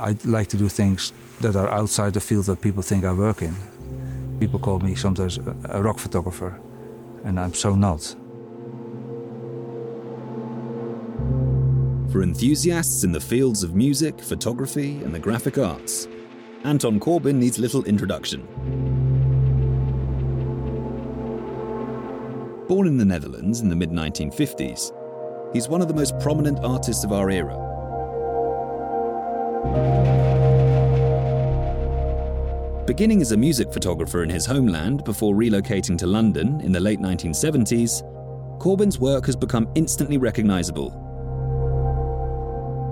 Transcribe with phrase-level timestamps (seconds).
[0.00, 3.42] I like to do things that are outside the field that people think I work
[3.42, 3.54] in.
[4.38, 6.60] People call me sometimes a rock photographer,
[7.24, 8.14] and I'm so not.
[12.12, 16.08] For enthusiasts in the fields of music, photography, and the graphic arts,
[16.64, 18.46] Anton Corbijn needs little introduction.
[22.68, 24.92] Born in the Netherlands in the mid 1950s,
[25.52, 27.77] he's one of the most prominent artists of our era.
[32.86, 36.98] Beginning as a music photographer in his homeland before relocating to London in the late
[36.98, 38.02] 1970s,
[38.58, 40.90] Corbijn's work has become instantly recognizable.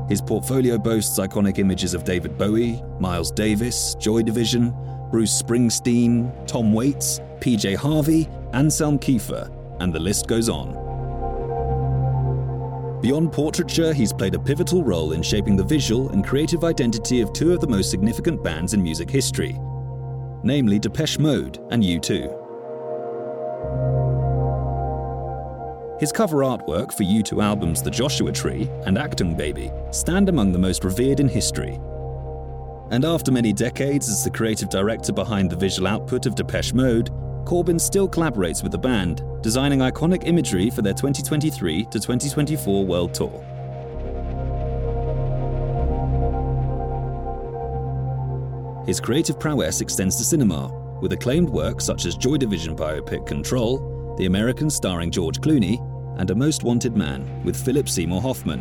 [0.09, 4.73] His portfolio boasts iconic images of David Bowie, Miles Davis, Joy Division,
[5.11, 10.86] Bruce Springsteen, Tom Waits, PJ Harvey, Anselm Kiefer, and the list goes on.
[13.03, 17.33] Beyond portraiture, he's played a pivotal role in shaping the visual and creative identity of
[17.33, 19.59] two of the most significant bands in music history,
[20.43, 22.47] namely Depeche Mode and U2.
[26.01, 30.59] His cover artwork for U2 albums The Joshua Tree and Achtung Baby stand among the
[30.59, 31.79] most revered in history.
[32.91, 37.11] And after many decades as the creative director behind the visual output of Depeche Mode,
[37.47, 43.15] Corbijn still collaborates with the band, designing iconic imagery for their 2023 to 2024 world
[43.15, 43.41] tour.
[48.85, 54.17] His creative prowess extends to cinema, with acclaimed works such as Joy Division biopic Control,
[54.19, 55.79] The American starring George Clooney,
[56.19, 58.61] and A Most Wanted Man with Philip Seymour Hoffman.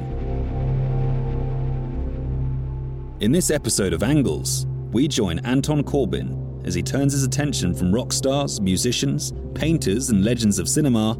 [3.20, 7.94] In this episode of Angles, we join Anton Corbijn as he turns his attention from
[7.94, 11.16] rock stars, musicians, painters, and legends of cinema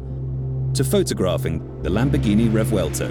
[0.74, 3.08] to photographing the Lamborghini Revuelto.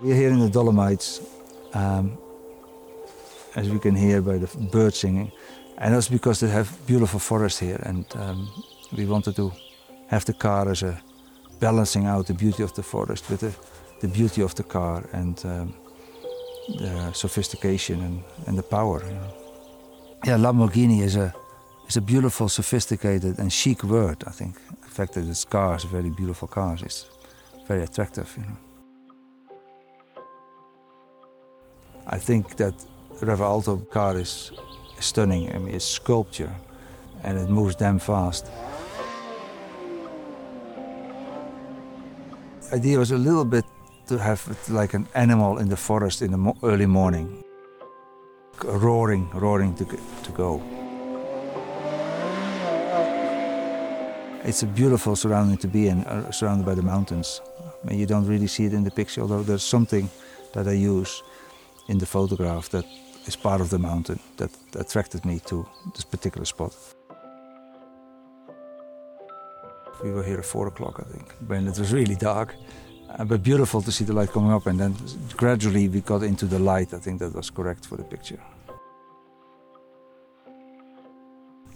[0.00, 1.20] We're here in the Dolomites,
[1.74, 2.18] um,
[3.54, 5.30] as we can hear by the birds singing,
[5.76, 8.50] and that's because they have beautiful forests here, and um,
[8.96, 9.52] we wanted to
[10.08, 11.00] have the car as a
[11.60, 13.52] balancing out the beauty of the forest with the,
[14.00, 15.74] the beauty of the car and um,
[16.78, 19.02] the sophistication and, and the power.
[19.04, 19.34] You know.
[20.24, 21.34] Yeah, Lamborghini is a
[21.88, 24.22] is a beautiful, sophisticated, and chic word.
[24.26, 27.06] I think the fact that it's cars, very beautiful cars, is
[27.66, 28.34] very attractive.
[28.36, 28.58] You know.
[32.06, 32.74] I think that
[33.20, 34.52] Revuelto car is
[35.00, 35.54] stunning.
[35.54, 36.54] I mean, it's sculpture,
[37.22, 38.46] and it moves damn fast.
[42.72, 43.64] Idea was a little bit
[44.06, 47.44] to have it like an animal in the forest in the mo early morning,
[48.64, 50.62] roaring, roaring to, to go.
[54.44, 57.40] It's a beautiful surrounding to be in, uh, surrounded by the mountains.
[57.82, 60.08] I mean, you don't really see it in the picture, although there's something
[60.54, 61.22] that I use
[61.88, 62.84] in the photograph that
[63.26, 66.74] is part of the mountain that attracted me to this particular spot.
[70.02, 72.54] We were here at four o'clock, I think, when it was really dark,
[73.10, 74.66] uh, but beautiful to see the light coming up.
[74.66, 74.94] And then
[75.36, 76.94] gradually we got into the light.
[76.94, 78.40] I think that was correct for the picture.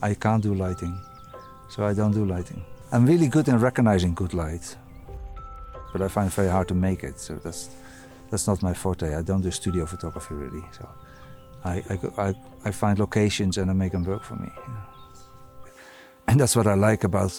[0.01, 0.97] I can't do lighting,
[1.69, 2.65] so I don't do lighting.
[2.93, 4.77] I'm really good in recognizing good light,
[5.93, 7.19] but I find it very hard to make it.
[7.21, 7.71] So that's
[8.31, 9.15] that's not my forte.
[9.15, 10.65] I don't do studio photography really.
[10.73, 10.89] So
[11.65, 12.35] I I, I,
[12.65, 14.51] I find locations and I make them work for me.
[16.29, 17.33] And that's what I like about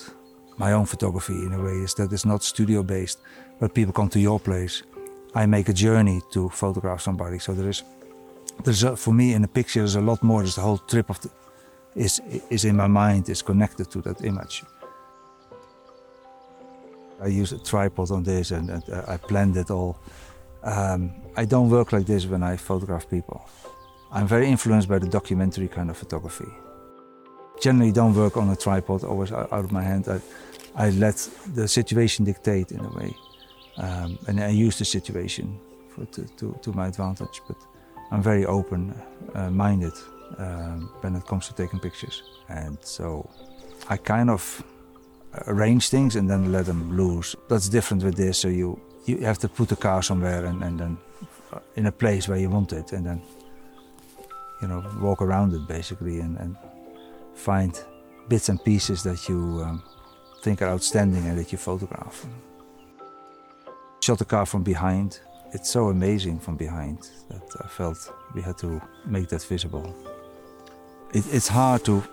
[0.58, 3.20] my own photography in a way is that it's not studio based,
[3.60, 4.84] but people come to your place.
[5.36, 7.40] I make a journey to photograph somebody.
[7.40, 7.84] So there is,
[8.64, 10.42] there's a, for me in a picture there's a lot more.
[10.42, 11.30] There's the whole trip of the,
[11.96, 14.64] is is in my mind is connected to that image.
[17.22, 19.98] I use a tripod on this and, and uh, I planned it all.
[20.64, 23.48] Um, I don't work like this when I photograph people.
[24.12, 26.52] I'm very influenced by the documentary kind of photography
[27.62, 30.08] generally don't work on a tripod, always out of my hand.
[30.08, 30.20] I,
[30.76, 33.16] I let the situation dictate in a way.
[33.78, 35.60] Um, and I use the situation
[35.90, 37.42] for, to, to, to, my advantage.
[37.48, 37.58] But
[38.12, 38.94] I'm very open
[39.34, 39.94] uh, minded
[40.38, 42.24] um, when it comes to taking pictures.
[42.50, 43.30] And so
[43.90, 44.64] I kind of
[45.48, 47.36] arrange things and then let them loose.
[47.50, 48.38] That's different with this.
[48.38, 50.98] So you, you have to put the car somewhere and, and then
[51.52, 53.22] uh, in a place where you want it and then
[54.62, 56.56] you know walk around it basically and, and
[57.36, 57.84] find
[58.28, 59.84] bits and pieces that you um,
[60.44, 62.26] think are outstanding and that you photograph.
[64.02, 65.20] Shot the car from behind.
[65.54, 69.96] It's so amazing from behind that I felt we had to make that visible.
[71.14, 72.04] it, it's hard to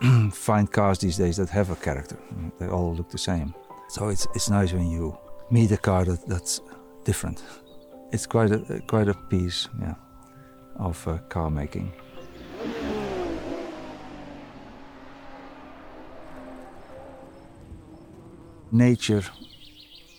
[0.32, 2.18] find cars these days that have a character.
[2.58, 3.54] They all look the same.
[3.88, 5.16] So it's, it's nice when you
[5.50, 6.60] meet a car that, that's
[7.04, 7.42] different.
[8.12, 9.94] It's quite a, quite a piece yeah,
[10.76, 11.92] of uh, car making.
[18.74, 19.22] Nature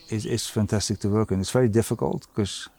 [0.08, 1.40] is, is fantastic to work in.
[1.40, 2.70] It's very difficult because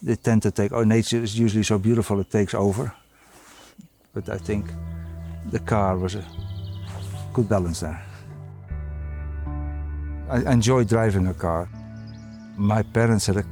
[0.00, 2.94] they tend to take, oh, nature is usually so beautiful it takes over.
[4.14, 4.66] But I think
[5.50, 6.24] the car was a
[7.32, 8.00] good balance there.
[10.30, 11.68] I enjoy driving a car.
[12.56, 13.44] My parents had a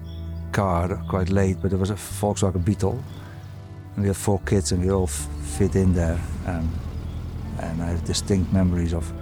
[0.52, 3.02] car quite late, but it was a Volkswagen Beetle.
[3.94, 6.20] And we had four kids and we all fit in there.
[6.46, 9.12] And I have distinct memories of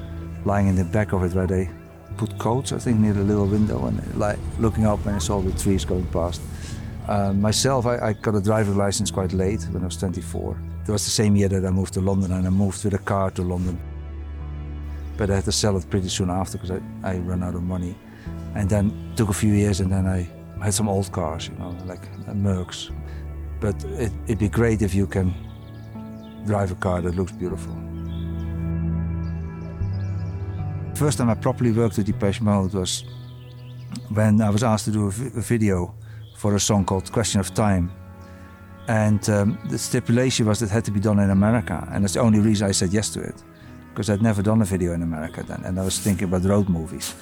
[0.44, 1.70] lying in the back of it where they
[2.16, 5.40] put coats, I think, near the little window and like looking up and I saw
[5.40, 6.40] the trees going past.
[7.08, 10.58] Uh, myself, I, I, got a driving license quite late when I was 24.
[10.87, 12.99] It was the same year that I moved to London and I moved with a
[12.99, 13.78] car to London.
[15.16, 17.62] But I had to sell it pretty soon after because I, I ran out of
[17.62, 17.94] money.
[18.55, 20.28] And then took a few years and then I
[20.62, 22.90] had some old cars, you know, like Mercs.
[23.60, 25.34] But it, it'd be great if you can
[26.46, 27.75] drive a car that looks beautiful.
[30.94, 33.02] First time I properly worked with Depeche Mode was
[34.11, 35.93] when I was asked to do a, video
[36.37, 37.91] for a song called Question of Time.
[38.87, 41.88] And um, the stipulation was that it had to be done in America.
[41.91, 43.43] And that's the only reason I said yes to it.
[43.91, 45.62] Because I'd never done a video in America then.
[45.64, 47.14] And I was thinking about road movies.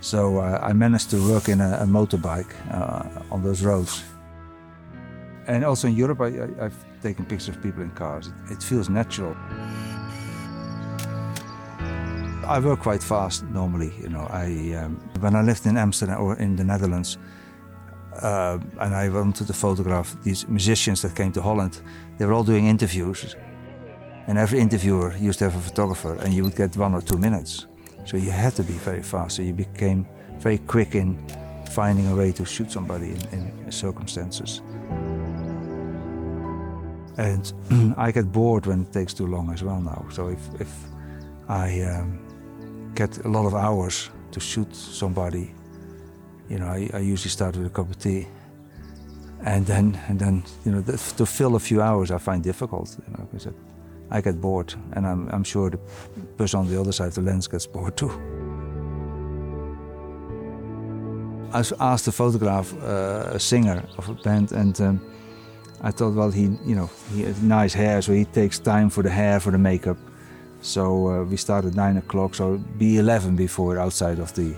[0.00, 4.02] So uh, I managed to work in a, a motorbike uh, on those roads.
[5.46, 6.30] And also in Europe, I,
[6.62, 8.26] have taken pictures of people in cars.
[8.26, 9.36] It, it feels natural.
[12.48, 13.92] I work quite fast normally.
[14.00, 17.18] You know, I um, when I lived in Amsterdam or in the Netherlands,
[18.22, 21.82] uh, and I wanted to photograph these musicians that came to Holland.
[22.16, 23.36] They were all doing interviews,
[24.26, 27.18] and every interviewer used to have a photographer, and you would get one or two
[27.18, 27.66] minutes.
[28.06, 29.36] So you had to be very fast.
[29.36, 30.06] So you became
[30.38, 31.18] very quick in
[31.70, 34.62] finding a way to shoot somebody in, in circumstances.
[37.18, 37.52] And
[37.98, 40.06] I get bored when it takes too long as well now.
[40.10, 40.72] So if, if
[41.48, 42.27] I um,
[42.94, 45.54] get a lot of hours to shoot somebody
[46.48, 48.26] you know, I, I, usually start with a cup of tea,
[49.44, 52.96] and then and then you know the, to fill a few hours I find difficult.
[53.06, 53.52] You know, because
[54.10, 55.78] I get bored, and I'm I'm sure the
[56.38, 58.10] person on the other side of the lens gets bored too.
[61.52, 65.00] I asked to photograph uh, a singer of a band, and um,
[65.82, 69.02] I thought, well, he you know he has nice hair, so he takes time for
[69.02, 69.98] the hair, for the makeup.
[70.60, 74.54] So uh, we at nine o'clock, so be eleven before outside of the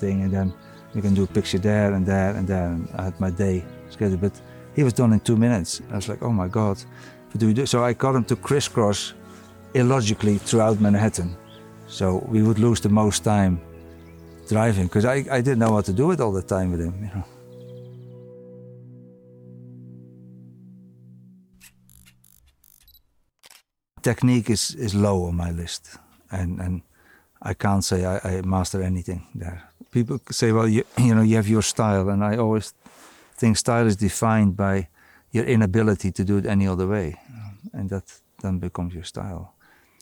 [0.00, 0.52] thing, and then
[0.94, 2.76] we can do a picture there and there and there.
[2.96, 4.40] I had my day scheduled, but
[4.74, 5.82] he was done in two minutes.
[5.90, 6.82] I was like, oh my God,
[7.36, 7.66] do we do?
[7.66, 9.14] So I got him to crisscross
[9.74, 11.36] illogically throughout Manhattan.
[11.86, 13.60] So we would lose the most time
[14.48, 16.94] driving because I, I didn't know what to do with all the time with him,
[17.00, 17.24] you know.
[24.04, 25.98] Technique is, is low on my list,
[26.30, 26.82] and, and
[27.40, 29.62] I can't say I, I master anything there.
[29.90, 32.74] People say, well, you, you know, you have your style, and I always
[33.36, 34.88] think style is defined by
[35.32, 37.16] your inability to do it any other way,
[37.72, 39.54] and that then becomes your style.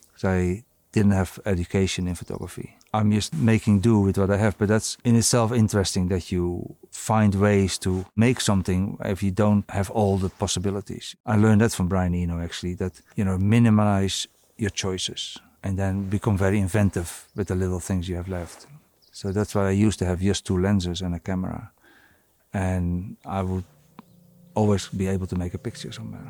[0.07, 0.63] Because I
[0.93, 2.77] didn't have education in photography.
[2.93, 6.75] I'm just making do with what I have, but that's in itself interesting that you
[6.91, 11.15] find ways to make something if you don't have all the possibilities.
[11.25, 16.09] I learned that from Brian Eno actually, that, you know, minimize your choices and then
[16.09, 18.67] become very inventive with the little things you have left.
[19.11, 21.71] So that's why I used to have just two lenses and a camera.
[22.53, 23.65] And I would
[24.53, 26.27] always be able to make a picture somewhere.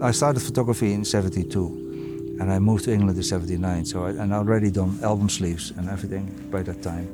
[0.00, 3.84] I started photography in 72 and I moved to England in 79.
[3.86, 7.08] So I, and already done album sleeves and everything by that time.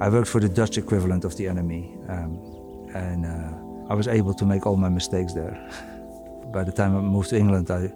[0.00, 4.34] I worked for the Dutch equivalent of the NME um, and uh, I was able
[4.34, 5.56] to make all my mistakes there.
[6.52, 7.92] by the time I moved to England, I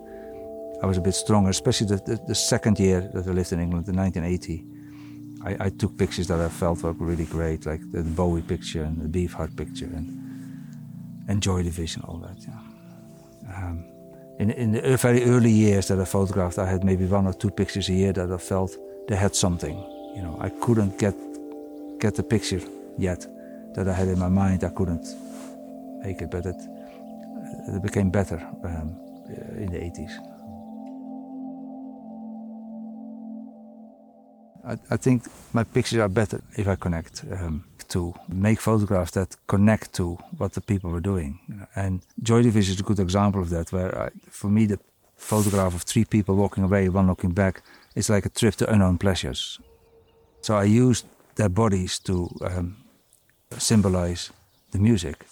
[0.83, 3.61] I was a bit stronger, especially the, the, the second year that I lived in
[3.61, 4.65] England in 1980.
[5.45, 9.01] I, I, took pictures that I felt were really great, like the Bowie picture and
[9.01, 10.09] the Beefheart picture and,
[11.29, 12.37] and Joy Division, all that.
[12.41, 13.55] Yeah.
[13.55, 13.92] Um,
[14.43, 17.51] in, in the very early years that I photographed, I had maybe one or two
[17.51, 18.77] pictures a year that I felt
[19.09, 19.77] they had something.
[20.17, 21.15] You know, I couldn't get
[22.01, 22.61] get the picture
[22.99, 23.27] yet
[23.75, 24.65] that I had in my mind.
[24.65, 25.07] I couldn't
[26.05, 26.57] make it, but it,
[27.69, 28.89] it became better um,
[29.57, 30.15] in the 80s.
[34.65, 37.25] I, I, think my pictures are better if I connect.
[37.31, 41.39] Um, to make photographs that connect to what the people were doing.
[41.75, 44.79] And Joy Division is a good example of that, where I, for me, the
[45.17, 47.63] photograph of three people walking away, one looking back,
[47.95, 49.61] is like a trip to unknown pleasures.
[50.41, 52.77] So I used their bodies to um,
[53.59, 54.31] symbolize
[54.71, 55.27] the music.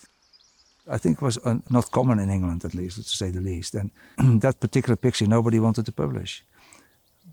[0.87, 3.75] I think it was uh, not common in England, at least, to say the least.
[3.75, 3.91] And
[4.43, 6.45] that particular picture nobody wanted to publish.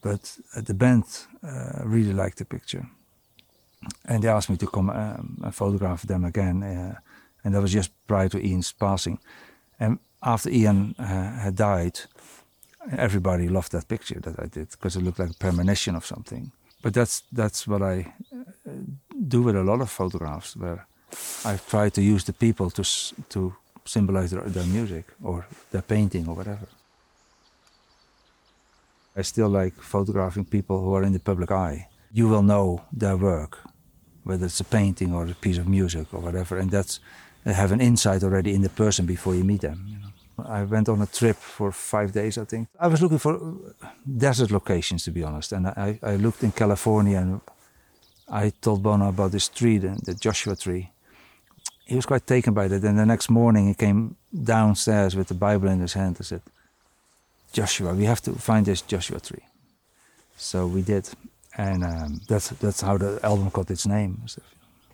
[0.01, 1.03] But uh, the band
[1.43, 2.87] uh, really liked the picture.
[4.05, 6.63] And they asked me to come um, and photograph them again.
[6.63, 6.95] Uh,
[7.43, 9.19] and that was just prior to Ian's passing.
[9.79, 11.99] And after Ian uh, had died,
[12.97, 16.51] everybody loved that picture that I did because it looked like a premonition of something.
[16.81, 18.71] But that's that's what I uh,
[19.27, 20.85] do with a lot of photographs, where
[21.43, 22.83] I try to use the people to
[23.29, 23.53] to
[23.85, 26.67] symbolize their, their music or their painting or whatever.
[29.15, 31.87] I still like photographing people who are in the public eye.
[32.11, 33.57] You will know their work,
[34.27, 36.99] whether it's a painting or a piece of music or whatever, and that's
[37.45, 39.85] uh, have an insight already in the person before you meet them.
[39.87, 40.07] You know?
[40.59, 42.67] I went on a trip for five days, I think.
[42.79, 45.51] I was looking for uh, desert locations, to be honest.
[45.51, 47.41] And I, I looked in California and
[48.27, 50.91] I told Bono about this tree, the, the Joshua tree.
[51.85, 52.83] He was quite taken by that.
[52.83, 56.41] And the next morning he came downstairs with the Bible in his hand and said,
[57.53, 59.45] Joshua, we have to find this Joshua tree.
[60.35, 61.09] So we did.
[61.57, 64.21] And um, that's, that's how the album got its name.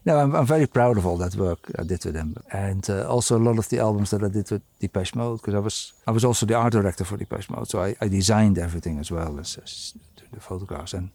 [0.05, 3.08] No, I'm, I'm, very proud of all that work I did with them, and uh,
[3.08, 5.93] also a lot of the albums that I did with Depeche Mode, because I was
[6.05, 9.12] I was also the art director for Depeche Mode, so I, I designed everything as
[9.12, 9.93] well as, as,
[10.34, 10.93] the photographs.
[10.93, 11.10] And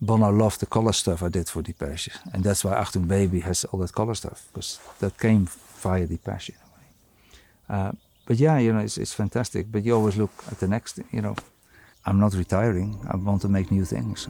[0.00, 3.64] Bono loved the color stuff I did for Depeche, and that's why Achtung Baby has
[3.64, 5.46] all that color stuff, because that came
[5.82, 6.86] via Depeche in a way.
[7.68, 7.92] Uh,
[8.26, 9.70] but yeah, you know, it's, it's fantastic.
[9.70, 11.36] But you always look at the next, you know.
[12.06, 12.98] I'm not retiring.
[13.10, 14.28] I want to make new things.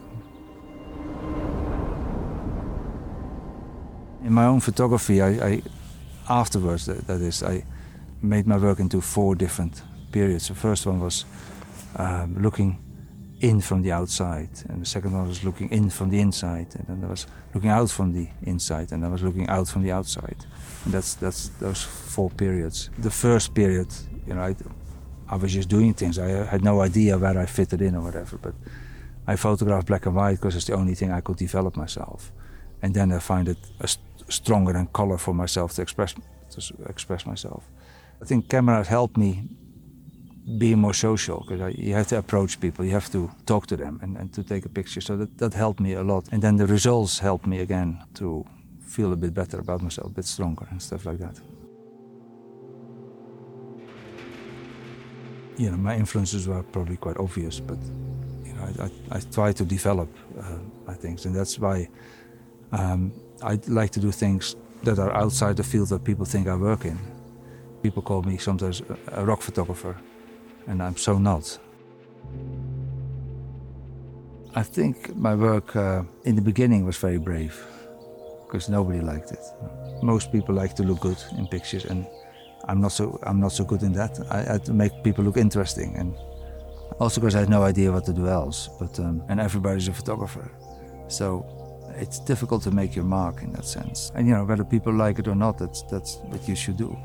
[4.23, 5.61] In my own photography, I, I
[6.29, 7.63] afterwards, that, that is, I
[8.21, 10.47] made my work into four different periods.
[10.47, 11.25] The first one was
[11.95, 12.77] um, looking
[13.39, 16.85] in from the outside, and the second one was looking in from the inside, and
[16.87, 17.25] then I was
[17.55, 20.45] looking out from the inside, and I was looking out from the outside.
[20.85, 22.91] And that's that's those four periods.
[22.99, 23.87] The first period,
[24.27, 24.55] you know, I,
[25.27, 26.19] I was just doing things.
[26.19, 28.53] I had no idea where I fitted in or whatever, but
[29.25, 32.31] I photographed black and white because it's the only thing I could develop myself.
[32.83, 33.87] And then I find it a
[34.31, 36.15] stronger than color for myself to express
[36.49, 37.63] to express myself.
[38.21, 39.43] I think cameras helped me
[40.57, 43.99] be more social because you have to approach people, you have to talk to them
[44.01, 45.01] and, and to take a picture.
[45.01, 46.27] So that, that helped me a lot.
[46.31, 48.45] And then the results helped me again to
[48.79, 51.39] feel a bit better about myself, a bit stronger and stuff like that.
[55.57, 57.77] You know, my influences were probably quite obvious, but
[58.43, 60.09] you know, I, I, I try to develop
[60.39, 60.57] uh,
[60.87, 61.87] my things, and that's why
[62.71, 66.55] um, I like to do things that are outside the field that people think I
[66.55, 66.97] work in.
[67.81, 69.95] People call me sometimes a rock photographer,
[70.67, 71.57] and I'm so not.
[74.53, 77.65] I think my work uh, in the beginning was very brave
[78.45, 79.43] because nobody liked it.
[80.03, 82.05] Most people like to look good in pictures, and
[82.67, 84.19] I'm not so I'm not so good in that.
[84.29, 86.15] I, had to make people look interesting, and
[86.99, 88.69] also because I had no idea what to do else.
[88.79, 90.51] But um, and everybody's a photographer,
[91.07, 91.60] so
[91.95, 94.11] it's difficult to make your mark in that sense.
[94.15, 96.97] And you know, whether people like it or not, that's that's what you should do.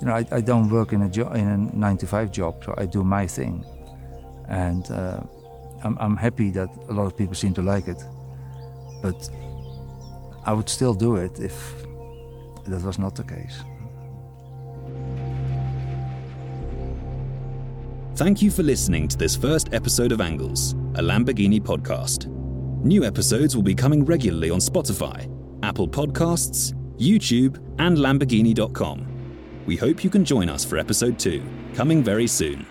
[0.00, 2.64] You know, I, I don't work in a job in a nine to five job,
[2.64, 3.64] so I do my thing,
[4.48, 5.20] and uh,
[5.84, 8.02] I'm I'm happy that a lot of people seem to like it,
[9.02, 9.30] but
[10.44, 11.84] I would still do it if
[12.66, 13.62] that was not the case.
[18.16, 22.41] Thank you for listening to this first episode of Angles, a Lamborghini podcast.
[22.84, 25.30] New episodes will be coming regularly on Spotify,
[25.62, 29.06] Apple Podcasts, YouTube, and Lamborghini.com.
[29.66, 32.66] We hope you can join us for episode 2, coming very soon.